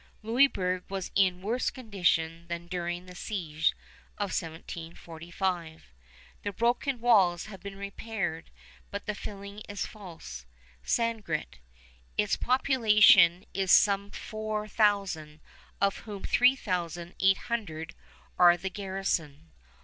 Louisburg 0.23 0.83
was 0.89 1.11
in 1.13 1.43
worse 1.43 1.69
condition 1.69 2.47
than 2.47 2.65
during 2.65 3.05
the 3.05 3.13
siege 3.13 3.75
of 4.17 4.29
1745. 4.31 5.93
The 6.41 6.51
broken 6.51 6.99
walls 6.99 7.45
have 7.45 7.61
been 7.61 7.75
repaired, 7.77 8.49
but 8.89 9.05
the 9.05 9.13
filling 9.13 9.59
is 9.69 9.85
false, 9.85 10.47
sand 10.81 11.23
grit. 11.23 11.59
Its 12.17 12.35
population 12.35 13.45
is 13.53 13.71
some 13.71 14.09
four 14.09 14.67
thousand, 14.67 15.39
of 15.79 15.97
whom 15.97 16.23
three 16.23 16.55
thousand 16.55 17.13
eight 17.19 17.37
hundred 17.37 17.93
are 18.39 18.57
the 18.57 18.71
garrison. 18.71 19.51